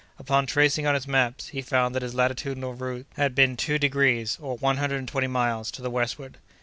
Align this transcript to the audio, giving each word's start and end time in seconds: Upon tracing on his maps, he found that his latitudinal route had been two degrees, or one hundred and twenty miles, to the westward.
Upon 0.17 0.47
tracing 0.47 0.87
on 0.87 0.95
his 0.95 1.07
maps, 1.07 1.49
he 1.49 1.61
found 1.61 1.93
that 1.93 2.01
his 2.01 2.15
latitudinal 2.15 2.73
route 2.73 3.05
had 3.17 3.35
been 3.35 3.55
two 3.55 3.77
degrees, 3.77 4.39
or 4.41 4.57
one 4.57 4.77
hundred 4.77 4.97
and 4.97 5.07
twenty 5.07 5.27
miles, 5.27 5.69
to 5.73 5.81
the 5.83 5.91
westward. 5.91 6.39